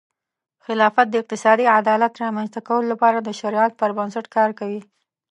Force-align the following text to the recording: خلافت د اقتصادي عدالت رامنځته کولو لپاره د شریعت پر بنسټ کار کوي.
خلافت 0.65 1.07
د 1.09 1.15
اقتصادي 1.21 1.65
عدالت 1.77 2.13
رامنځته 2.23 2.59
کولو 2.67 2.87
لپاره 2.93 3.17
د 3.21 3.29
شریعت 3.39 3.71
پر 3.79 3.91
بنسټ 3.97 4.25
کار 4.35 4.49
کوي. 4.59 4.81